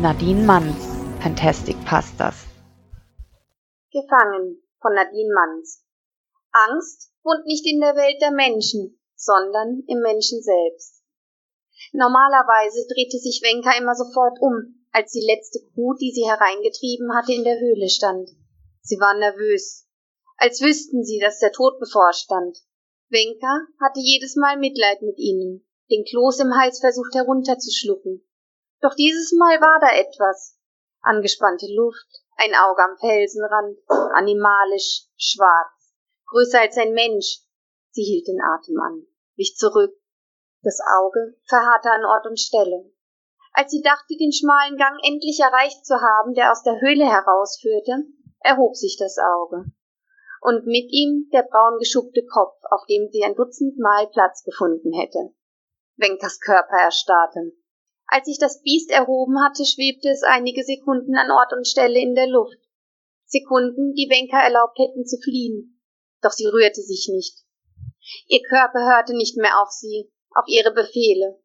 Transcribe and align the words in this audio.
Nadine 0.00 0.46
Manns, 0.46 0.78
Fantastic 1.20 1.74
Pastas. 1.84 2.46
Gefangen 3.90 4.62
von 4.80 4.94
Nadine 4.94 5.34
Manns. 5.34 5.82
Angst 6.52 7.10
wohnt 7.24 7.44
nicht 7.46 7.66
in 7.66 7.80
der 7.80 7.96
Welt 7.96 8.22
der 8.22 8.30
Menschen, 8.30 8.96
sondern 9.16 9.82
im 9.88 9.98
Menschen 9.98 10.40
selbst. 10.40 11.02
Normalerweise 11.92 12.86
drehte 12.94 13.18
sich 13.18 13.42
Wenka 13.42 13.76
immer 13.76 13.96
sofort 13.96 14.38
um, 14.40 14.86
als 14.92 15.10
die 15.10 15.26
letzte 15.26 15.58
Kuh, 15.74 15.94
die 15.94 16.12
sie 16.12 16.30
hereingetrieben 16.30 17.12
hatte, 17.16 17.32
in 17.32 17.42
der 17.42 17.58
Höhle 17.58 17.88
stand. 17.88 18.30
Sie 18.80 19.00
war 19.00 19.18
nervös, 19.18 19.88
als 20.36 20.60
wüssten 20.60 21.02
sie, 21.02 21.18
dass 21.18 21.40
der 21.40 21.50
Tod 21.50 21.80
bevorstand. 21.80 22.56
Wenka 23.08 23.66
hatte 23.82 23.98
jedes 23.98 24.36
Mal 24.36 24.58
Mitleid 24.58 25.02
mit 25.02 25.18
ihnen, 25.18 25.66
den 25.90 26.04
Kloß 26.04 26.38
im 26.38 26.54
Hals 26.54 26.78
versucht 26.78 27.16
herunterzuschlucken. 27.16 28.22
Doch 28.80 28.94
dieses 28.94 29.32
Mal 29.32 29.60
war 29.60 29.80
da 29.80 29.96
etwas. 29.96 30.56
Angespannte 31.00 31.66
Luft, 31.74 32.22
ein 32.36 32.54
Auge 32.54 32.82
am 32.82 32.96
Felsenrand, 32.98 33.78
animalisch, 34.14 35.06
schwarz, 35.16 35.94
größer 36.26 36.60
als 36.60 36.76
ein 36.76 36.92
Mensch. 36.92 37.40
Sie 37.90 38.02
hielt 38.02 38.28
den 38.28 38.40
Atem 38.40 38.78
an, 38.80 39.06
wich 39.36 39.56
zurück. 39.56 39.94
Das 40.62 40.78
Auge 41.00 41.36
verharrte 41.48 41.90
an 41.90 42.04
Ort 42.04 42.26
und 42.26 42.38
Stelle. 42.38 42.92
Als 43.52 43.72
sie 43.72 43.82
dachte, 43.82 44.16
den 44.16 44.32
schmalen 44.32 44.76
Gang 44.76 44.98
endlich 45.04 45.40
erreicht 45.40 45.84
zu 45.84 46.00
haben, 46.00 46.34
der 46.34 46.52
aus 46.52 46.62
der 46.62 46.80
Höhle 46.80 47.06
herausführte, 47.06 48.06
erhob 48.40 48.76
sich 48.76 48.96
das 48.98 49.18
Auge. 49.18 49.64
Und 50.40 50.66
mit 50.66 50.92
ihm 50.92 51.28
der 51.32 51.42
braun 51.42 51.78
geschuppte 51.78 52.24
Kopf, 52.24 52.60
auf 52.70 52.86
dem 52.86 53.08
sie 53.10 53.24
ein 53.24 53.34
Dutzend 53.34 53.78
Mal 53.78 54.06
Platz 54.08 54.44
gefunden 54.44 54.92
hätte. 54.92 55.34
Wenkas 55.96 56.38
Körper 56.38 56.76
erstarrte. 56.76 57.52
Als 58.10 58.24
sich 58.24 58.38
das 58.38 58.62
Biest 58.62 58.90
erhoben 58.90 59.38
hatte, 59.44 59.66
schwebte 59.66 60.08
es 60.08 60.22
einige 60.22 60.64
Sekunden 60.64 61.14
an 61.14 61.30
Ort 61.30 61.52
und 61.52 61.68
Stelle 61.68 62.00
in 62.00 62.14
der 62.14 62.26
Luft. 62.26 62.58
Sekunden, 63.26 63.92
die 63.92 64.08
Wenka 64.08 64.40
erlaubt 64.40 64.78
hätten 64.78 65.04
zu 65.04 65.18
fliehen. 65.18 65.78
Doch 66.22 66.30
sie 66.30 66.46
rührte 66.46 66.80
sich 66.80 67.08
nicht. 67.12 67.44
Ihr 68.26 68.40
Körper 68.48 68.80
hörte 68.80 69.14
nicht 69.14 69.36
mehr 69.36 69.60
auf 69.60 69.70
sie, 69.70 70.10
auf 70.30 70.46
ihre 70.48 70.72
Befehle. 70.72 71.38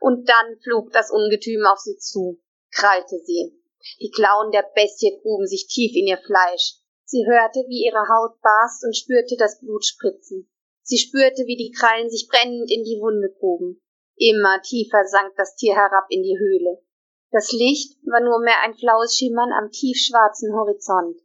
Und 0.00 0.28
dann 0.28 0.60
flog 0.62 0.92
das 0.92 1.10
Ungetüm 1.10 1.66
auf 1.66 1.80
sie 1.80 1.96
zu, 1.96 2.40
krallte 2.70 3.18
sie. 3.24 3.60
Die 4.00 4.10
Klauen 4.10 4.52
der 4.52 4.64
Bestie 4.76 5.18
gruben 5.22 5.48
sich 5.48 5.66
tief 5.66 5.96
in 5.96 6.06
ihr 6.06 6.18
Fleisch. 6.18 6.76
Sie 7.04 7.26
hörte, 7.26 7.64
wie 7.66 7.84
ihre 7.84 8.06
Haut 8.08 8.40
barst 8.40 8.84
und 8.84 8.96
spürte 8.96 9.36
das 9.36 9.58
Blut 9.58 9.84
spritzen. 9.84 10.48
Sie 10.82 10.98
spürte, 10.98 11.46
wie 11.46 11.56
die 11.56 11.72
Krallen 11.72 12.08
sich 12.08 12.28
brennend 12.28 12.70
in 12.70 12.84
die 12.84 13.00
Wunde 13.00 13.34
gruben. 13.40 13.81
Immer 14.16 14.60
tiefer 14.62 15.04
sank 15.06 15.34
das 15.36 15.56
Tier 15.56 15.74
herab 15.74 16.06
in 16.08 16.22
die 16.22 16.38
Höhle. 16.38 16.82
Das 17.30 17.50
Licht 17.52 17.96
war 18.04 18.20
nur 18.20 18.40
mehr 18.40 18.60
ein 18.62 18.74
flaues 18.74 19.16
Schimmern 19.16 19.52
am 19.52 19.70
tiefschwarzen 19.70 20.52
Horizont. 20.54 21.18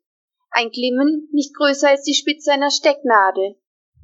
Ein 0.49 0.69
Glimmen 0.71 1.27
nicht 1.33 1.55
größer 1.55 1.89
als 1.89 2.03
die 2.03 2.13
Spitze 2.13 2.51
einer 2.51 2.71
Stecknadel. 2.71 3.59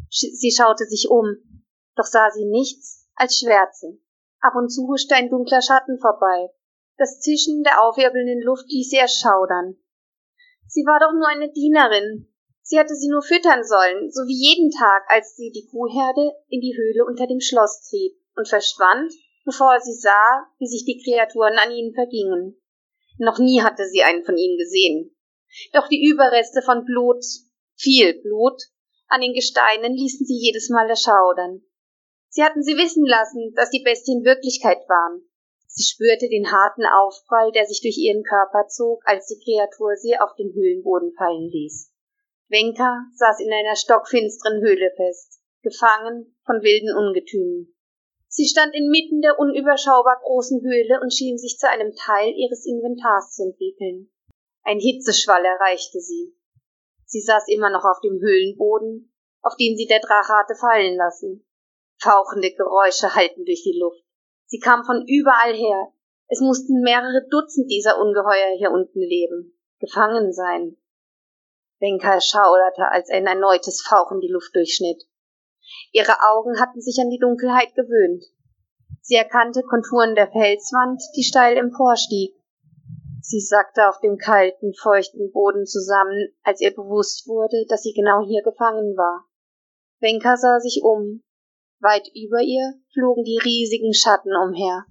Sie 0.09 0.51
schaute 0.51 0.85
sich 0.85 1.09
um, 1.09 1.63
doch 1.95 2.05
sah 2.05 2.29
sie 2.31 2.45
nichts 2.45 3.09
als 3.15 3.37
Schwärze. 3.37 3.97
Ab 4.41 4.55
und 4.55 4.69
zu 4.69 4.87
huschte 4.87 5.15
ein 5.15 5.29
dunkler 5.29 5.61
Schatten 5.61 5.97
vorbei. 5.99 6.49
Das 6.97 7.21
Zischen 7.21 7.63
der 7.63 7.81
aufwirbelnden 7.81 8.41
Luft 8.41 8.69
ließ 8.69 8.89
sie 8.89 8.97
erschaudern. 8.97 9.77
Sie 10.67 10.85
war 10.85 10.99
doch 10.99 11.13
nur 11.13 11.27
eine 11.27 11.51
Dienerin, 11.51 12.27
Sie 12.65 12.79
hatte 12.79 12.95
sie 12.95 13.09
nur 13.09 13.21
füttern 13.21 13.65
sollen, 13.65 14.09
so 14.09 14.21
wie 14.21 14.39
jeden 14.39 14.71
Tag, 14.71 15.03
als 15.09 15.35
sie 15.35 15.51
die 15.51 15.67
Kuhherde 15.67 16.31
in 16.47 16.61
die 16.61 16.75
Höhle 16.77 17.05
unter 17.05 17.27
dem 17.27 17.41
Schloss 17.41 17.89
trieb 17.89 18.17
und 18.35 18.47
verschwand, 18.47 19.13
bevor 19.45 19.79
sie 19.79 19.93
sah, 19.93 20.47
wie 20.59 20.67
sich 20.67 20.85
die 20.85 21.01
Kreaturen 21.03 21.57
an 21.57 21.71
ihnen 21.71 21.93
vergingen. 21.93 22.61
Noch 23.17 23.39
nie 23.39 23.61
hatte 23.61 23.87
sie 23.87 24.03
einen 24.03 24.23
von 24.23 24.37
ihnen 24.37 24.57
gesehen. 24.57 25.15
Doch 25.73 25.87
die 25.87 26.03
Überreste 26.03 26.61
von 26.61 26.85
Blut, 26.85 27.23
viel 27.75 28.21
Blut, 28.21 28.61
an 29.07 29.21
den 29.21 29.33
Gesteinen 29.33 29.93
ließen 29.93 30.25
sie 30.25 30.37
jedes 30.37 30.69
Mal 30.69 30.89
erschaudern. 30.89 31.61
Sie 32.29 32.43
hatten 32.43 32.63
sie 32.63 32.77
wissen 32.77 33.05
lassen, 33.05 33.53
dass 33.55 33.69
die 33.69 33.83
Bestien 33.83 34.23
Wirklichkeit 34.23 34.79
waren. 34.89 35.21
Sie 35.67 35.83
spürte 35.83 36.29
den 36.29 36.51
harten 36.51 36.85
Aufprall, 36.85 37.51
der 37.51 37.65
sich 37.65 37.81
durch 37.81 37.97
ihren 37.97 38.23
Körper 38.23 38.67
zog, 38.67 39.03
als 39.05 39.27
die 39.27 39.39
Kreatur 39.43 39.95
sie 39.95 40.17
auf 40.17 40.35
den 40.35 40.53
Höhlenboden 40.53 41.13
fallen 41.15 41.49
ließ. 41.49 41.91
Wenka 42.47 43.05
saß 43.15 43.39
in 43.39 43.51
einer 43.51 43.75
stockfinsteren 43.75 44.61
Höhle 44.61 44.91
fest, 44.95 45.41
gefangen 45.61 46.35
von 46.45 46.61
wilden 46.61 46.95
Ungetümen. 46.95 47.72
Sie 48.35 48.47
stand 48.47 48.73
inmitten 48.73 49.21
der 49.21 49.37
unüberschaubar 49.37 50.19
großen 50.23 50.61
Höhle 50.61 50.99
und 51.01 51.13
schien 51.13 51.37
sich 51.37 51.57
zu 51.59 51.69
einem 51.69 51.93
Teil 51.95 52.33
ihres 52.35 52.65
Inventars 52.65 53.35
zu 53.35 53.43
entwickeln. 53.43 54.11
Ein 54.63 54.79
Hitzeschwall 54.79 55.45
erreichte 55.45 55.99
sie. 55.99 56.35
Sie 57.05 57.21
saß 57.21 57.47
immer 57.47 57.69
noch 57.69 57.85
auf 57.85 58.01
dem 58.01 58.19
Höhlenboden, 58.19 59.13
auf 59.43 59.55
den 59.55 59.77
sie 59.77 59.85
der 59.85 59.99
Drache 59.99 60.33
hatte 60.33 60.55
fallen 60.55 60.97
lassen. 60.97 61.45
Fauchende 62.01 62.51
Geräusche 62.51 63.13
hallten 63.13 63.45
durch 63.45 63.61
die 63.61 63.77
Luft. 63.79 64.03
Sie 64.47 64.59
kam 64.59 64.83
von 64.83 65.05
überall 65.07 65.53
her. 65.53 65.93
Es 66.27 66.41
mussten 66.41 66.81
mehrere 66.81 67.27
Dutzend 67.29 67.69
dieser 67.69 68.01
Ungeheuer 68.01 68.57
hier 68.57 68.71
unten 68.71 68.99
leben, 68.99 69.55
gefangen 69.79 70.33
sein, 70.33 70.77
Wenka 71.83 72.21
schauderte, 72.21 72.87
als 72.89 73.09
ein 73.09 73.27
erneutes 73.27 73.81
Fauchen 73.81 74.21
die 74.21 74.29
Luft 74.29 74.55
durchschnitt. 74.55 75.03
Ihre 75.93 76.21
Augen 76.31 76.59
hatten 76.59 76.81
sich 76.81 76.99
an 76.99 77.11
die 77.11 77.19
Dunkelheit 77.19 77.75
gewöhnt. 77.75 78.25
Sie 79.01 79.15
erkannte 79.15 79.61
Konturen 79.61 80.15
der 80.15 80.31
Felswand, 80.31 80.99
die 81.15 81.23
steil 81.23 81.55
emporstieg. 81.55 82.33
Sie 83.21 83.39
sackte 83.39 83.87
auf 83.87 83.99
dem 83.99 84.17
kalten, 84.17 84.73
feuchten 84.73 85.31
Boden 85.31 85.67
zusammen, 85.67 86.33
als 86.43 86.61
ihr 86.61 86.73
bewusst 86.73 87.27
wurde, 87.27 87.65
dass 87.69 87.83
sie 87.83 87.93
genau 87.93 88.25
hier 88.25 88.41
gefangen 88.41 88.97
war. 88.97 89.25
Wenka 89.99 90.35
sah 90.35 90.59
sich 90.59 90.81
um. 90.83 91.21
Weit 91.79 92.09
über 92.15 92.41
ihr 92.41 92.73
flogen 92.93 93.23
die 93.23 93.39
riesigen 93.43 93.93
Schatten 93.93 94.35
umher. 94.35 94.85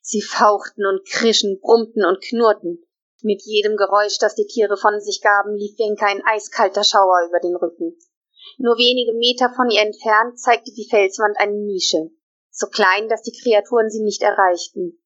Sie 0.00 0.22
fauchten 0.22 0.84
und 0.86 1.06
krischen, 1.06 1.60
brummten 1.60 2.04
und 2.04 2.20
knurrten. 2.20 2.84
Mit 3.22 3.42
jedem 3.42 3.76
Geräusch, 3.76 4.18
das 4.18 4.34
die 4.34 4.46
Tiere 4.46 4.76
von 4.76 5.00
sich 5.00 5.20
gaben, 5.22 5.54
lief 5.54 5.78
Wenka 5.78 6.06
ein 6.06 6.22
eiskalter 6.26 6.82
Schauer 6.82 7.28
über 7.28 7.38
den 7.38 7.54
Rücken. 7.54 7.96
Nur 8.56 8.76
wenige 8.76 9.12
Meter 9.12 9.52
von 9.54 9.70
ihr 9.70 9.82
entfernt 9.82 10.40
zeigte 10.40 10.72
die 10.72 10.88
Felswand 10.88 11.36
eine 11.38 11.52
Nische, 11.52 12.10
so 12.50 12.66
klein, 12.66 13.08
dass 13.08 13.22
die 13.22 13.36
Kreaturen 13.36 13.90
sie 13.90 14.02
nicht 14.02 14.22
erreichten. 14.22 14.98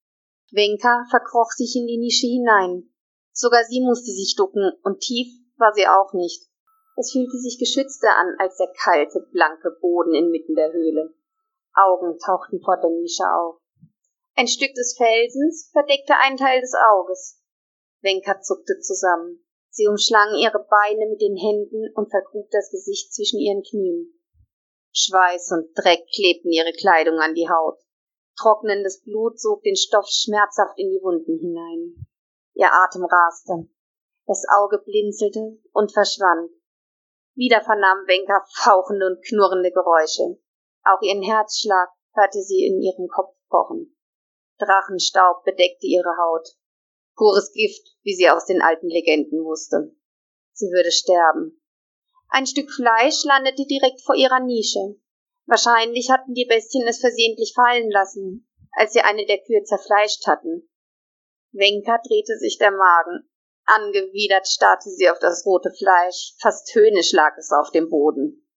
Wenka 0.53 1.07
verkroch 1.11 1.51
sich 1.51 1.75
in 1.77 1.87
die 1.87 1.99
Nische 1.99 2.27
hinein. 2.27 2.91
Sogar 3.33 3.65
sie 3.65 3.81
musste 3.81 4.13
sich 4.13 4.37
ducken, 4.37 4.73
und 4.83 5.01
tief 5.01 5.29
war 5.57 5.73
sie 5.75 5.87
auch 5.87 6.13
nicht. 6.13 6.47
Es 6.97 7.11
fühlte 7.13 7.39
sich 7.39 7.59
geschützter 7.59 8.15
an 8.17 8.37
als 8.39 8.59
der 8.59 8.69
kalte, 8.69 9.27
blanke 9.33 9.71
Boden 9.81 10.15
inmitten 10.15 10.55
der 10.55 10.73
Höhle. 10.73 11.15
Augen 11.75 12.19
tauchten 12.19 12.61
vor 12.63 12.77
der 12.77 12.91
Nische 12.91 13.25
auf. 13.25 13.57
Ein 14.35 14.47
Stück 14.47 14.75
des 14.75 14.97
Felsens 14.97 15.71
verdeckte 15.73 16.17
einen 16.17 16.37
Teil 16.37 16.61
des 16.61 16.75
Auges. 16.75 17.41
Wenka 18.03 18.41
zuckte 18.41 18.79
zusammen. 18.81 19.45
Sie 19.75 19.87
umschlang 19.89 20.35
ihre 20.37 20.67
Beine 20.69 21.09
mit 21.09 21.23
den 21.23 21.35
Händen 21.35 21.91
und 21.95 22.11
vergrub 22.11 22.51
das 22.51 22.71
Gesicht 22.71 23.15
zwischen 23.15 23.39
ihren 23.39 23.63
Knien. 23.63 24.13
Schweiß 24.93 25.51
und 25.53 25.73
Dreck 25.75 26.07
klebten 26.15 26.53
ihre 26.53 26.73
Kleidung 26.73 27.19
an 27.21 27.35
die 27.35 27.49
Haut. 27.49 27.79
Trocknendes 28.39 29.03
Blut 29.03 29.41
sog 29.41 29.63
den 29.63 29.77
Stoff 29.77 30.05
schmerzhaft 30.09 30.79
in 30.79 30.91
die 30.91 31.01
Wunden 31.03 31.39
hinein. 31.39 32.07
Ihr 32.53 32.69
Atem 32.71 33.07
raste. 33.07 33.67
Das 34.27 34.45
Auge 34.53 34.77
blinzelte 34.85 35.59
und 35.73 35.91
verschwand. 35.91 36.51
Wieder 37.35 37.63
vernahm 37.63 38.05
Wenka 38.07 38.45
fauchende 38.55 39.07
und 39.07 39.25
knurrende 39.25 39.73
Geräusche. 39.73 40.39
Auch 40.85 41.01
ihren 41.01 41.23
Herzschlag 41.23 41.89
hörte 42.15 42.43
sie 42.43 42.67
in 42.67 42.83
ihrem 42.83 43.09
Kopf 43.09 43.35
pochen. 43.49 43.97
Drachenstaub 44.59 45.45
bedeckte 45.45 45.87
ihre 45.87 46.15
Haut. 46.19 46.47
Pures 47.17 47.53
Gift, 47.53 47.97
wie 48.03 48.15
sie 48.15 48.29
aus 48.29 48.47
den 48.47 48.63
alten 48.63 48.89
Legenden 48.89 49.45
wusste. 49.45 49.95
Sie 50.53 50.67
würde 50.67 50.91
sterben. 50.91 51.61
Ein 52.29 52.47
Stück 52.47 52.71
Fleisch 52.71 53.25
landete 53.25 53.67
direkt 53.67 54.01
vor 54.03 54.15
ihrer 54.15 54.41
Nische. 54.41 54.97
Wahrscheinlich 55.47 56.11
hatten 56.11 56.35
die 56.35 56.47
Bestien 56.47 56.87
es 56.87 57.01
versehentlich 57.01 57.53
fallen 57.55 57.91
lassen, 57.91 58.49
als 58.73 58.93
sie 58.93 59.01
eine 59.01 59.27
der 59.27 59.39
Kühe 59.39 59.63
zerfleischt 59.65 60.27
hatten. 60.27 60.69
Wenka 61.53 61.99
drehte 62.07 62.39
sich 62.39 62.59
der 62.59 62.71
Magen. 62.71 63.29
Angewidert 63.65 64.49
starrte 64.49 64.89
sie 64.89 65.11
auf 65.11 65.19
das 65.19 65.45
rote 65.45 65.71
Fleisch, 65.71 66.35
fast 66.41 66.75
höhnisch 66.75 67.13
lag 67.13 67.37
es 67.37 67.53
auf 67.53 67.71
dem 67.71 67.91
Boden. 67.91 68.49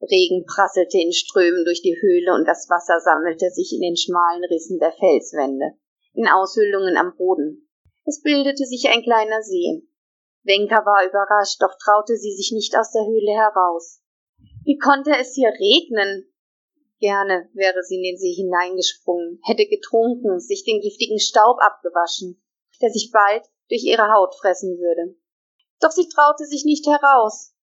Regen 0.00 0.44
prasselte 0.46 0.98
in 0.98 1.12
Strömen 1.12 1.64
durch 1.64 1.82
die 1.82 1.96
Höhle 2.00 2.34
und 2.34 2.46
das 2.46 2.68
Wasser 2.68 3.00
sammelte 3.00 3.50
sich 3.50 3.72
in 3.72 3.80
den 3.80 3.96
schmalen 3.96 4.44
Rissen 4.44 4.78
der 4.78 4.92
Felswände, 4.92 5.72
in 6.14 6.28
Aushöhlungen 6.28 6.96
am 6.96 7.16
Boden. 7.16 7.65
Es 8.08 8.22
bildete 8.22 8.64
sich 8.64 8.88
ein 8.88 9.02
kleiner 9.02 9.42
See. 9.42 9.82
Wenka 10.44 10.86
war 10.86 11.04
überrascht, 11.04 11.60
doch 11.60 11.76
traute 11.82 12.16
sie 12.16 12.36
sich 12.36 12.52
nicht 12.52 12.78
aus 12.78 12.92
der 12.92 13.04
Höhle 13.04 13.32
heraus. 13.32 14.00
Wie 14.64 14.78
konnte 14.78 15.10
es 15.18 15.34
hier 15.34 15.50
regnen? 15.50 16.32
Gerne 17.00 17.50
wäre 17.52 17.82
sie 17.82 17.96
in 17.96 18.02
den 18.04 18.16
See 18.16 18.32
hineingesprungen, 18.32 19.40
hätte 19.44 19.66
getrunken, 19.66 20.38
sich 20.38 20.64
den 20.64 20.80
giftigen 20.80 21.18
Staub 21.18 21.58
abgewaschen. 21.58 22.40
der 22.80 22.90
sich 22.90 23.10
bald 23.10 23.42
durch 23.68 23.82
ihre 23.82 24.12
Haut 24.12 24.34
fressen 24.36 24.78
würde. 24.78 25.16
Doch 25.80 25.90
sie 25.90 26.08
traute 26.08 26.44
sich 26.44 26.64
nicht 26.64 26.86
heraus, 26.86 27.54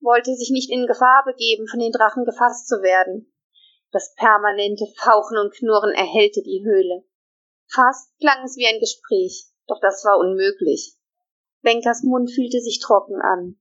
wollte 0.00 0.34
sich 0.34 0.50
nicht 0.50 0.70
in 0.70 0.86
Gefahr 0.86 1.22
begeben, 1.24 1.66
von 1.66 1.80
den 1.80 1.92
Drachen 1.92 2.24
gefasst 2.24 2.68
zu 2.68 2.82
werden. 2.82 3.32
Das 3.90 4.14
permanente 4.16 4.84
Fauchen 4.96 5.38
und 5.38 5.54
Knurren 5.54 5.92
erhellte 5.92 6.42
die 6.42 6.62
Höhle. 6.64 7.04
Fast 7.68 8.10
klang 8.18 8.44
es 8.44 8.56
wie 8.56 8.66
ein 8.66 8.80
Gespräch, 8.80 9.46
doch 9.68 9.80
das 9.80 10.04
war 10.04 10.18
unmöglich. 10.18 10.96
Benkers 11.62 12.02
Mund 12.02 12.30
fühlte 12.32 12.60
sich 12.60 12.80
trocken 12.80 13.20
an. 13.20 13.58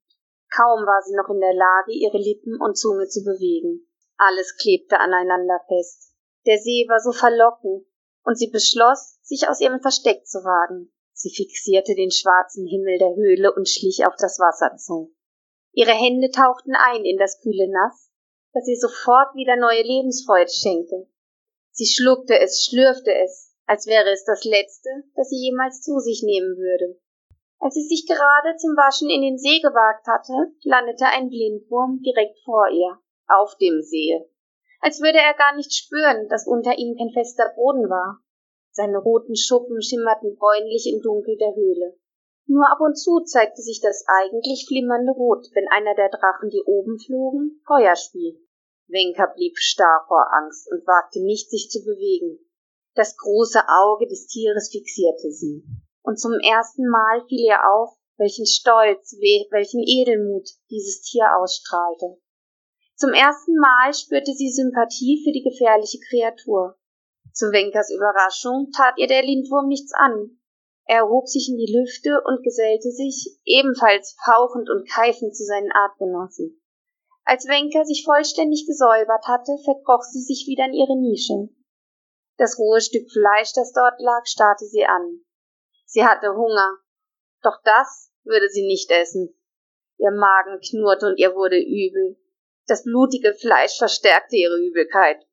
Kaum 0.50 0.86
war 0.86 1.02
sie 1.04 1.16
noch 1.16 1.30
in 1.30 1.42
der 1.42 1.54
Lage, 1.54 1.92
ihre 1.92 2.18
Lippen 2.18 2.60
und 2.62 2.78
Zunge 2.78 3.08
zu 3.08 3.24
bewegen. 3.24 3.88
Alles 4.18 4.56
klebte 4.58 5.00
aneinander 5.00 5.60
fest. 5.68 6.14
Der 6.46 6.58
See 6.58 6.86
war 6.88 7.00
so 7.00 7.12
verlockend, 7.12 7.86
und 8.24 8.38
sie 8.38 8.50
beschloss, 8.50 9.20
sich 9.22 9.48
aus 9.48 9.62
ihrem 9.62 9.82
Versteck 9.82 10.26
zu 10.26 10.40
wagen. 10.40 10.92
Sie 11.14 11.34
fixierte 11.34 11.96
den 11.96 12.12
schwarzen 12.12 12.66
Himmel 12.68 12.98
der 13.00 13.16
Höhle 13.16 13.54
und 13.54 13.68
schlich 13.68 14.06
auf 14.06 14.16
das 14.18 14.38
Wasser 14.40 14.76
zu. 14.78 15.16
Ihre 15.72 15.92
Hände 15.92 16.30
tauchten 16.30 16.76
ein 16.76 17.06
in 17.06 17.18
das 17.18 17.40
kühle 17.42 17.70
Nass, 17.70 18.12
das 18.54 18.68
ihr 18.68 18.78
sofort 18.78 19.36
wieder 19.36 19.56
neue 19.56 19.82
Lebensfreude 19.82 20.52
schenkte. 20.52 21.08
Sie 21.72 21.86
schluckte 21.86 22.40
es, 22.40 22.66
schlürfte 22.66 23.14
es, 23.14 23.47
als 23.68 23.86
wäre 23.86 24.10
es 24.12 24.24
das 24.26 24.44
Letzte, 24.44 24.90
das 25.16 25.30
sie 25.30 25.38
jemals 25.38 25.82
zu 25.82 26.00
sich 26.00 26.24
nehmen 26.24 26.58
würde. 26.58 27.00
Als 27.60 27.76
sie 27.76 27.88
sich 27.88 28.08
gerade 28.08 28.56
zum 28.58 28.72
Waschen 28.76 29.10
in 29.10 29.22
den 29.22 29.38
See 29.38 29.60
gewagt 29.60 30.08
hatte, 30.08 30.54
landete 30.64 31.06
ein 31.06 31.30
Blindwurm 31.30 32.02
direkt 32.02 32.40
vor 32.46 32.68
ihr, 32.72 32.98
auf 33.28 33.56
dem 33.58 33.82
See, 33.82 34.26
als 34.80 35.02
würde 35.02 35.18
er 35.18 35.34
gar 35.34 35.56
nicht 35.56 35.74
spüren, 35.74 36.28
dass 36.30 36.48
unter 36.48 36.78
ihm 36.78 36.96
kein 36.98 37.12
fester 37.12 37.52
Boden 37.56 37.90
war. 37.90 38.22
Seine 38.72 39.00
roten 39.00 39.36
Schuppen 39.36 39.82
schimmerten 39.82 40.38
bräunlich 40.38 40.88
im 40.94 41.02
Dunkel 41.02 41.36
der 41.38 41.56
Höhle. 41.56 41.98
Nur 42.46 42.70
ab 42.72 42.80
und 42.80 42.96
zu 42.96 43.20
zeigte 43.22 43.62
sich 43.62 43.82
das 43.82 44.06
eigentlich 44.08 44.66
flimmernde 44.68 45.12
Rot, 45.12 45.48
wenn 45.54 45.68
einer 45.68 45.96
der 45.96 46.10
Drachen, 46.10 46.50
die 46.50 46.64
oben 46.64 47.00
flogen, 47.00 47.60
Feuer 47.66 47.96
spie. 47.96 48.40
Wenka 48.88 49.26
blieb 49.36 49.58
starr 49.58 50.06
vor 50.08 50.32
Angst 50.32 50.72
und 50.72 50.86
wagte 50.88 51.22
nicht, 51.22 51.50
sich 51.50 51.70
zu 51.70 51.84
bewegen. 51.84 52.40
Das 52.98 53.16
große 53.16 53.62
Auge 53.86 54.08
des 54.08 54.26
Tieres 54.26 54.72
fixierte 54.72 55.32
sie 55.32 55.64
und 56.02 56.20
zum 56.20 56.34
ersten 56.40 56.90
Mal 56.90 57.22
fiel 57.28 57.46
ihr 57.46 57.62
auf, 57.70 57.94
welchen 58.18 58.48
Stolz, 58.48 59.14
welchen 59.52 59.84
Edelmut 59.86 60.50
dieses 60.72 61.02
Tier 61.04 61.30
ausstrahlte. 61.38 62.18
Zum 62.96 63.14
ersten 63.14 63.54
Mal 63.60 63.94
spürte 63.94 64.34
sie 64.34 64.50
Sympathie 64.50 65.22
für 65.24 65.32
die 65.32 65.44
gefährliche 65.44 66.00
Kreatur. 66.10 66.80
Zu 67.34 67.52
Wenkers 67.52 67.92
Überraschung 67.92 68.72
tat 68.76 68.96
ihr 68.98 69.06
der 69.06 69.22
Lindwurm 69.22 69.68
nichts 69.68 69.94
an. 69.94 70.40
Er 70.88 71.06
erhob 71.06 71.28
sich 71.28 71.50
in 71.50 71.58
die 71.58 71.72
Lüfte 71.72 72.24
und 72.26 72.42
gesellte 72.42 72.90
sich, 72.90 73.38
ebenfalls 73.46 74.18
fauchend 74.26 74.72
und 74.72 74.90
keifend, 74.90 75.36
zu 75.36 75.44
seinen 75.44 75.72
Artgenossen. 75.72 76.60
Als 77.26 77.46
Wenker 77.46 77.86
sich 77.86 78.04
vollständig 78.04 78.66
gesäubert 78.66 79.28
hatte, 79.28 79.56
verkroch 79.66 80.02
sie 80.02 80.22
sich 80.22 80.48
wieder 80.48 80.66
in 80.66 80.74
ihre 80.74 80.98
Nische. 80.98 81.54
Das 82.38 82.58
rohe 82.60 82.82
Stück 82.82 83.10
Fleisch, 83.12 83.54
das 83.54 83.74
dort 83.74 84.00
lag, 84.00 84.26
starrte 84.26 84.66
sie 84.66 84.86
an. 84.86 85.22
Sie 85.86 86.06
hatte 86.06 86.36
Hunger. 86.36 86.78
Doch 87.42 87.60
das 87.64 88.12
würde 88.24 88.50
sie 88.50 88.66
nicht 88.66 88.92
essen. 88.92 89.36
Ihr 89.98 90.12
Magen 90.12 90.60
knurrte 90.62 91.08
und 91.08 91.18
ihr 91.18 91.34
wurde 91.34 91.58
übel. 91.58 92.18
Das 92.68 92.84
blutige 92.84 93.34
Fleisch 93.34 93.78
verstärkte 93.78 94.36
ihre 94.36 94.60
Übelkeit. 94.60 95.26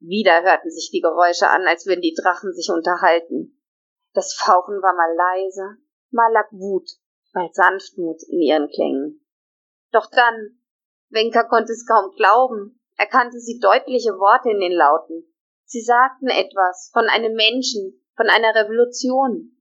Wieder 0.00 0.42
hörten 0.42 0.70
sich 0.70 0.90
die 0.90 1.00
Geräusche 1.00 1.48
an, 1.48 1.66
als 1.66 1.86
würden 1.86 2.00
die 2.00 2.14
Drachen 2.14 2.54
sich 2.54 2.70
unterhalten. 2.70 3.60
Das 4.14 4.32
Fauchen 4.32 4.80
war 4.80 4.94
mal 4.94 5.14
leise, 5.14 5.76
mal 6.10 6.32
lag 6.32 6.50
Wut, 6.52 6.88
mal 7.34 7.50
Sanftmut 7.52 8.22
in 8.28 8.40
ihren 8.40 8.68
Klängen. 8.68 9.26
Doch 9.90 10.08
dann, 10.10 10.60
Wenker 11.10 11.44
konnte 11.44 11.72
es 11.72 11.86
kaum 11.86 12.12
glauben, 12.12 12.80
erkannte 12.96 13.40
sie 13.40 13.58
deutliche 13.58 14.12
Worte 14.18 14.50
in 14.50 14.60
den 14.60 14.72
Lauten. 14.72 15.27
Sie 15.70 15.82
sagten 15.82 16.28
etwas 16.28 16.88
von 16.94 17.10
einem 17.10 17.34
Menschen, 17.34 18.02
von 18.16 18.30
einer 18.30 18.54
Revolution. 18.54 19.54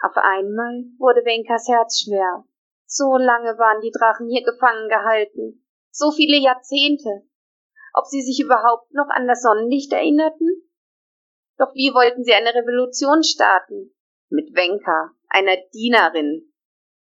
Auf 0.00 0.16
einmal 0.16 0.84
wurde 0.96 1.22
Wenkas 1.26 1.68
Herz 1.68 2.00
schwer. 2.00 2.46
So 2.86 3.18
lange 3.18 3.58
waren 3.58 3.82
die 3.82 3.90
Drachen 3.90 4.30
hier 4.30 4.42
gefangen 4.42 4.88
gehalten. 4.88 5.62
So 5.90 6.12
viele 6.12 6.38
Jahrzehnte. 6.38 7.28
Ob 7.92 8.06
sie 8.06 8.22
sich 8.22 8.40
überhaupt 8.42 8.94
noch 8.94 9.10
an 9.10 9.28
das 9.28 9.42
Sonnenlicht 9.42 9.92
erinnerten? 9.92 10.66
Doch 11.58 11.74
wie 11.74 11.92
wollten 11.92 12.24
sie 12.24 12.32
eine 12.32 12.54
Revolution 12.54 13.22
starten? 13.22 13.94
Mit 14.30 14.54
Wenka, 14.54 15.10
einer 15.28 15.58
Dienerin. 15.74 16.54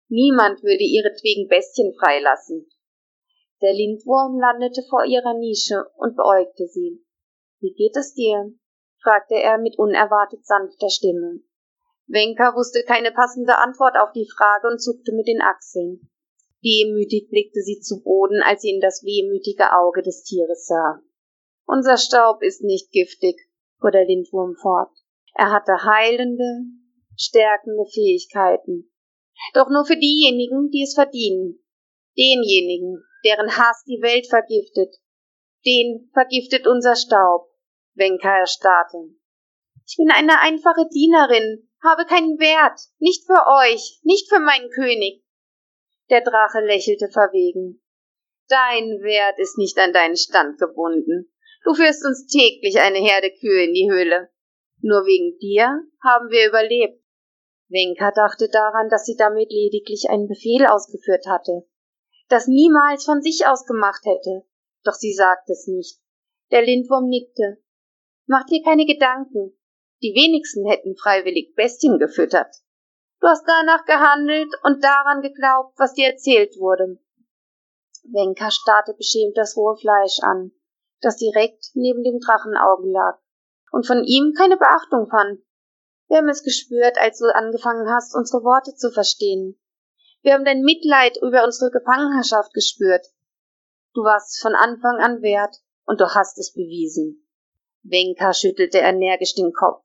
Niemand 0.08 0.64
würde 0.64 0.84
ihretwegen 0.84 1.48
Bestien 1.48 1.94
freilassen. 1.94 2.68
Der 3.62 3.74
Lindwurm 3.74 4.40
landete 4.40 4.82
vor 4.90 5.06
ihrer 5.06 5.36
Nische 5.36 5.86
und 5.98 6.16
beäugte 6.16 6.66
sie. 6.66 7.06
Wie 7.60 7.74
geht 7.74 7.96
es 7.96 8.14
dir? 8.14 8.54
fragte 9.02 9.36
er 9.36 9.58
mit 9.58 9.78
unerwartet 9.78 10.46
sanfter 10.46 10.90
Stimme. 10.90 11.42
Wenka 12.08 12.56
wusste 12.56 12.84
keine 12.84 13.12
passende 13.12 13.58
Antwort 13.58 13.96
auf 13.98 14.12
die 14.14 14.30
Frage 14.30 14.68
und 14.68 14.82
zuckte 14.82 15.12
mit 15.12 15.28
den 15.28 15.42
Achseln. 15.42 16.10
Wehmütig 16.62 17.30
blickte 17.30 17.62
sie 17.62 17.80
zu 17.80 18.02
Boden, 18.02 18.42
als 18.42 18.62
sie 18.62 18.72
in 18.72 18.82
das 18.82 19.04
wehmütige 19.04 19.74
Auge 19.74 20.02
des 20.02 20.24
Tieres 20.24 20.66
sah. 20.66 21.02
Unser 21.66 21.98
Staub 21.98 22.42
ist 22.42 22.64
nicht 22.64 22.92
giftig, 22.92 23.36
fuhr 23.80 23.92
der 23.92 24.06
Lindwurm 24.06 24.56
fort. 24.56 24.92
Er 25.36 25.52
hatte 25.52 25.84
heilende, 25.84 26.64
stärkende 27.18 27.86
Fähigkeiten. 27.86 28.92
Doch 29.54 29.70
nur 29.70 29.86
für 29.86 29.98
diejenigen, 29.98 30.70
die 30.70 30.84
es 30.84 30.96
verdienen. 30.96 31.60
Denjenigen, 32.18 33.04
deren 33.24 33.56
Hass 33.56 33.84
die 33.86 34.02
Welt 34.02 34.28
vergiftet. 34.28 34.96
Den 35.66 36.10
vergiftet 36.14 36.66
unser 36.66 36.96
Staub. 36.96 37.47
Wenka 37.98 38.38
erstarrte. 38.40 39.10
Ich 39.86 39.98
bin 39.98 40.12
eine 40.12 40.40
einfache 40.40 40.88
Dienerin, 40.94 41.68
habe 41.84 42.06
keinen 42.06 42.38
Wert, 42.40 42.80
nicht 43.00 43.26
für 43.26 43.46
euch, 43.64 44.00
nicht 44.04 44.30
für 44.30 44.40
meinen 44.40 44.70
König. 44.70 45.24
Der 46.10 46.22
Drache 46.22 46.60
lächelte 46.60 47.10
verwegen. 47.10 47.84
Dein 48.48 49.02
Wert 49.02 49.40
ist 49.40 49.58
nicht 49.58 49.78
an 49.78 49.94
deinen 49.94 50.16
Stand 50.16 50.60
gebunden. 50.60 51.34
Du 51.64 51.74
führst 51.74 52.06
uns 52.06 52.28
täglich 52.28 52.80
eine 52.80 53.00
Herde 53.00 53.32
Kühe 53.32 53.66
in 53.66 53.74
die 53.74 53.90
Höhle. 53.92 54.30
Nur 54.82 55.06
wegen 55.06 55.38
dir 55.40 55.82
haben 56.04 56.30
wir 56.30 56.48
überlebt. 56.48 57.04
Wenka 57.70 58.12
dachte 58.12 58.48
daran, 58.50 58.90
dass 58.90 59.06
sie 59.06 59.18
damit 59.18 59.52
lediglich 59.52 60.10
einen 60.10 60.28
Befehl 60.28 60.66
ausgeführt 60.66 61.26
hatte, 61.28 61.68
das 62.30 62.48
niemals 62.48 63.04
von 63.04 63.22
sich 63.22 63.46
aus 63.48 63.66
gemacht 63.66 64.06
hätte, 64.06 64.46
doch 64.84 64.94
sie 64.94 65.14
sagte 65.14 65.52
es 65.52 65.68
nicht. 65.68 66.00
Der 66.52 66.62
Lindwurm 66.62 67.10
nickte. 67.10 67.62
Mach 68.30 68.46
dir 68.46 68.62
keine 68.62 68.86
Gedanken, 68.86 69.58
die 70.02 70.14
wenigsten 70.14 70.68
hätten 70.68 70.98
freiwillig 70.98 71.56
Bestien 71.56 71.98
gefüttert. 71.98 72.54
Du 73.22 73.28
hast 73.28 73.46
danach 73.48 73.86
gehandelt 73.86 74.54
und 74.64 74.84
daran 74.84 75.22
geglaubt, 75.22 75.74
was 75.78 75.94
dir 75.94 76.08
erzählt 76.08 76.58
wurde. 76.60 77.00
Wenka 78.04 78.52
starrte 78.52 78.94
beschämt 78.94 79.38
das 79.38 79.56
rohe 79.56 79.78
Fleisch 79.78 80.20
an, 80.22 80.52
das 81.00 81.16
direkt 81.16 81.72
neben 81.74 82.04
dem 82.04 82.20
Drachenauge 82.20 82.92
lag, 82.92 83.18
und 83.72 83.88
von 83.88 84.04
ihm 84.04 84.34
keine 84.38 84.58
Beachtung 84.58 85.08
fand. 85.10 85.40
Wir 86.10 86.18
haben 86.18 86.30
es 86.30 86.44
gespürt, 86.44 86.98
als 86.98 87.20
du 87.20 87.34
angefangen 87.34 87.90
hast, 87.90 88.14
unsere 88.14 88.44
Worte 88.44 88.76
zu 88.76 88.92
verstehen. 88.92 89.58
Wir 90.22 90.34
haben 90.34 90.46
dein 90.46 90.64
Mitleid 90.64 91.18
über 91.22 91.46
unsere 91.46 91.72
Gefangenherrschaft 91.72 92.54
gespürt. 92.54 93.08
Du 93.94 94.04
warst 94.04 94.42
von 94.42 94.54
Anfang 94.54 94.98
an 95.00 95.22
wert, 95.22 95.56
und 95.86 96.02
du 96.02 96.14
hast 96.14 96.38
es 96.38 96.54
bewiesen. 96.54 97.27
Wenka 97.90 98.34
schüttelte 98.34 98.80
energisch 98.80 99.36
den 99.36 99.54
Kopf. 99.54 99.84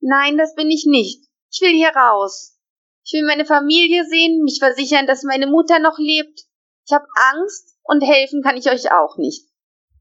Nein, 0.00 0.36
das 0.36 0.54
bin 0.54 0.70
ich 0.70 0.86
nicht. 0.86 1.24
Ich 1.50 1.60
will 1.60 1.72
hier 1.72 1.90
raus. 1.94 2.58
Ich 3.04 3.12
will 3.12 3.24
meine 3.26 3.44
Familie 3.44 4.04
sehen, 4.04 4.42
mich 4.42 4.58
versichern, 4.58 5.06
dass 5.06 5.22
meine 5.22 5.46
Mutter 5.46 5.78
noch 5.78 5.98
lebt. 5.98 6.40
Ich 6.86 6.92
habe 6.92 7.06
Angst 7.32 7.76
und 7.82 8.02
helfen 8.02 8.42
kann 8.42 8.56
ich 8.56 8.70
euch 8.70 8.90
auch 8.92 9.18
nicht. 9.18 9.46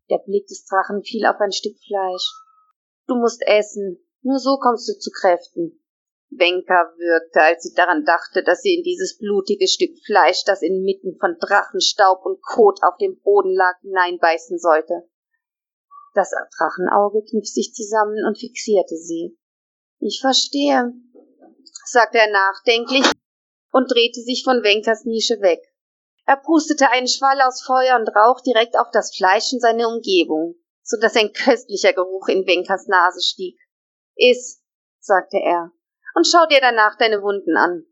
Der 0.09 0.19
Blick 0.19 0.47
des 0.47 0.65
Drachen 0.65 1.03
fiel 1.03 1.25
auf 1.25 1.39
ein 1.39 1.51
Stück 1.51 1.77
Fleisch. 1.85 2.31
Du 3.07 3.15
musst 3.15 3.41
essen, 3.45 3.99
nur 4.21 4.39
so 4.39 4.57
kommst 4.57 4.87
du 4.87 4.97
zu 4.97 5.11
Kräften. 5.11 5.83
Wenka 6.29 6.93
würgte, 6.97 7.41
als 7.41 7.63
sie 7.63 7.73
daran 7.75 8.05
dachte, 8.05 8.43
dass 8.43 8.61
sie 8.61 8.75
in 8.75 8.83
dieses 8.83 9.17
blutige 9.17 9.67
Stück 9.67 9.91
Fleisch, 10.05 10.43
das 10.45 10.61
inmitten 10.61 11.17
von 11.19 11.37
Drachenstaub 11.39 12.25
und 12.25 12.41
Kot 12.41 12.79
auf 12.83 12.97
dem 12.97 13.19
Boden 13.21 13.53
lag, 13.53 13.79
hineinbeißen 13.81 14.57
sollte. 14.57 15.03
Das 16.13 16.31
Drachenauge 16.57 17.23
kniff 17.23 17.47
sich 17.47 17.73
zusammen 17.73 18.25
und 18.27 18.37
fixierte 18.37 18.95
sie. 18.95 19.37
Ich 19.99 20.19
verstehe, 20.21 20.93
sagte 21.85 22.19
er 22.19 22.31
nachdenklich 22.31 23.05
und 23.71 23.91
drehte 23.91 24.21
sich 24.21 24.43
von 24.43 24.63
Wenkers 24.63 25.05
Nische 25.05 25.41
weg. 25.41 25.61
Er 26.25 26.37
pustete 26.37 26.89
einen 26.89 27.07
Schwall 27.07 27.41
aus 27.41 27.63
Feuer 27.63 27.97
und 27.99 28.09
Rauch 28.15 28.41
direkt 28.41 28.77
auf 28.77 28.87
das 28.91 29.15
Fleisch 29.15 29.51
in 29.51 29.59
seine 29.59 29.87
Umgebung, 29.87 30.55
so 30.83 30.97
dass 30.99 31.15
ein 31.15 31.33
köstlicher 31.33 31.93
Geruch 31.93 32.27
in 32.27 32.45
Wenkers 32.45 32.87
Nase 32.87 33.21
stieg. 33.21 33.57
Iss, 34.15 34.61
sagte 34.99 35.37
er, 35.37 35.71
und 36.15 36.27
schau 36.27 36.45
dir 36.45 36.61
danach 36.61 36.95
deine 36.97 37.21
Wunden 37.21 37.57
an. 37.57 37.85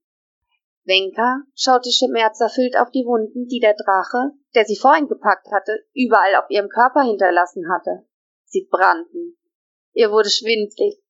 Wenka 0.83 1.41
schaute 1.55 1.91
schmerzerfüllt 1.91 2.77
auf 2.77 2.91
die 2.91 3.05
Wunden, 3.05 3.47
die 3.47 3.59
der 3.59 3.75
Drache, 3.75 4.31
der 4.55 4.65
sie 4.65 4.77
vorhin 4.77 5.07
gepackt 5.07 5.47
hatte, 5.51 5.85
überall 5.93 6.35
auf 6.35 6.49
ihrem 6.49 6.69
Körper 6.69 7.01
hinterlassen 7.01 7.65
hatte. 7.71 8.05
Sie 8.51 8.67
brannten. 8.69 9.37
Ihr 9.93 10.11
wurde 10.11 10.29
schwindlig. 10.29 11.01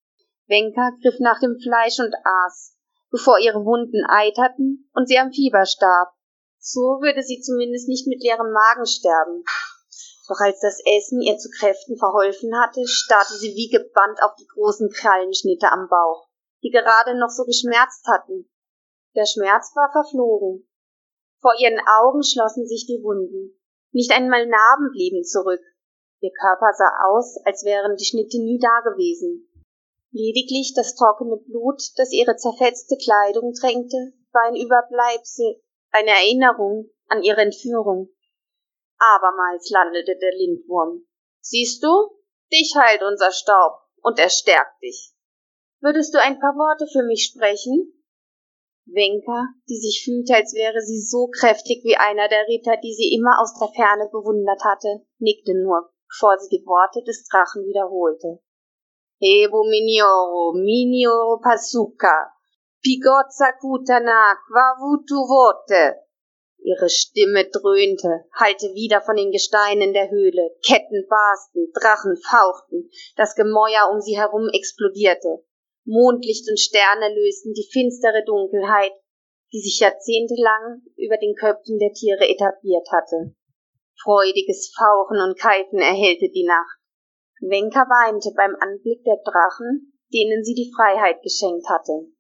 Wenka 0.46 0.92
griff 1.02 1.20
nach 1.20 1.40
dem 1.40 1.58
Fleisch 1.60 1.98
und 2.00 2.14
aß, 2.24 2.78
bevor 3.10 3.40
ihre 3.40 3.66
Wunden 3.66 4.06
eiterten 4.08 4.90
und 4.94 5.08
sie 5.08 5.18
am 5.18 5.32
Fieber 5.32 5.66
starb. 5.66 6.14
So 6.60 7.02
würde 7.02 7.24
sie 7.24 7.42
zumindest 7.42 7.88
nicht 7.88 8.06
mit 8.06 8.22
leerem 8.22 8.52
Magen 8.52 8.86
sterben. 8.86 9.44
Doch 10.28 10.40
als 10.40 10.60
das 10.62 10.80
Essen 10.86 11.20
ihr 11.22 11.38
zu 11.38 11.50
Kräften 11.50 11.98
verholfen 11.98 12.54
hatte, 12.62 12.86
starrte 12.86 13.34
sie 13.34 13.56
wie 13.56 13.70
gebannt 13.70 14.22
auf 14.22 14.36
die 14.36 14.48
großen 14.48 14.92
Krallenschnitte 14.92 15.72
am 15.72 15.90
Bauch, 15.90 16.30
die 16.62 16.70
gerade 16.70 17.18
noch 17.18 17.30
so 17.30 17.44
geschmerzt 17.44 18.06
hatten. 18.08 18.48
Der 19.16 19.26
Schmerz 19.26 19.72
war 19.76 19.92
verflogen. 19.92 20.70
Vor 21.42 21.54
ihren 21.60 21.80
Augen 22.00 22.24
schlossen 22.24 22.68
sich 22.68 22.86
die 22.86 23.02
Wunden. 23.02 23.60
Nicht 23.92 24.12
einmal 24.12 24.46
Narben 24.46 24.92
blieben 24.92 25.24
zurück. 25.24 25.62
Ihr 26.22 26.32
Körper 26.40 26.72
sah 26.74 27.10
aus, 27.10 27.38
als 27.46 27.66
wären 27.66 27.98
die 27.98 28.06
Schnitte 28.06 28.38
nie 28.38 28.60
dagewesen. 28.60 29.50
Lediglich 30.12 30.74
das 30.76 30.96
trockene 30.96 31.38
Blut, 31.38 31.82
das 31.96 32.12
ihre 32.12 32.36
zerfetzte 32.36 32.96
Kleidung 32.98 33.54
tränkte, 33.54 34.14
war 34.32 34.44
ein 34.44 34.56
Überbleibsel, 34.56 35.62
eine 35.90 36.12
Erinnerung 36.12 36.92
an 37.08 37.24
ihre 37.24 37.42
Entführung. 37.42 38.10
Abermals 39.00 39.70
landete 39.72 40.16
der 40.16 40.32
Lindwurm. 40.36 41.08
Siehst 41.40 41.84
du? 41.84 41.90
Dich 42.54 42.76
heilt 42.76 43.02
unser 43.02 43.32
Staub 43.32 43.74
und 44.04 44.20
er 44.20 44.30
stärkt 44.30 44.80
dich. 44.84 45.14
Würdest 45.80 46.14
du 46.14 46.22
ein 46.22 46.40
paar 46.40 46.54
Worte 46.54 46.86
für 46.86 47.04
mich 47.04 47.26
sprechen? 47.26 47.98
Wenka, 48.86 49.48
die 49.68 49.78
sich 49.78 50.04
fühlte, 50.04 50.36
als 50.36 50.54
wäre 50.54 50.82
sie 50.82 51.02
so 51.02 51.28
kräftig 51.28 51.84
wie 51.84 51.96
einer 51.96 52.28
der 52.28 52.48
Ritter, 52.48 52.78
die 52.78 52.94
sie 52.94 53.16
immer 53.16 53.42
aus 53.42 53.58
der 53.58 53.70
Ferne 53.70 54.08
bewundert 54.12 54.64
hatte, 54.64 55.06
nickte 55.18 55.54
nur, 55.56 55.92
bevor 56.12 56.38
sie 56.38 56.58
die 56.58 56.66
Worte 56.66 57.02
des 57.04 57.28
Drachen 57.28 57.66
wiederholte. 57.66 58.40
Evo 59.20 59.64
minioro, 59.64 60.54
minioro 60.54 61.40
pasuka, 61.40 62.34
pigozza 62.84 63.54
kutana, 63.60 64.36
quavutu 64.48 65.28
vote. 65.28 66.02
Ihre 66.64 66.90
Stimme 66.90 67.50
dröhnte, 67.50 68.26
hallte 68.34 68.68
wieder 68.74 69.02
von 69.02 69.16
den 69.16 69.32
Gesteinen 69.32 69.94
der 69.94 70.12
Höhle, 70.12 70.52
Ketten 70.66 71.08
barsten, 71.10 71.72
Drachen 71.74 72.18
fauchten, 72.18 72.90
das 73.16 73.36
Gemäuer 73.36 73.90
um 73.92 74.02
sie 74.02 74.18
herum 74.18 74.50
explodierte. 74.54 75.44
Mondlicht 75.86 76.48
und 76.50 76.60
Sterne 76.60 77.14
lösten 77.16 77.54
die 77.54 77.68
finstere 77.72 78.24
Dunkelheit, 78.26 78.94
die 79.52 79.60
sich 79.60 79.80
jahrzehntelang 79.80 80.84
über 80.98 81.18
den 81.18 81.36
Köpfen 81.36 81.80
der 81.80 81.94
Tiere 81.94 82.30
etabliert 82.30 82.88
hatte. 82.92 83.36
Freudiges 84.04 84.74
Fauchen 84.76 85.20
und 85.22 85.38
Keifen 85.38 85.80
erhellte 85.80 86.30
die 86.34 86.46
Nacht. 86.46 86.80
Wenka 87.42 87.82
weinte 87.82 88.32
beim 88.36 88.56
Anblick 88.60 89.04
der 89.04 89.18
Drachen, 89.24 89.94
denen 90.14 90.44
sie 90.44 90.54
die 90.54 90.72
Freiheit 90.76 91.22
geschenkt 91.22 91.68
hatte. 91.70 92.12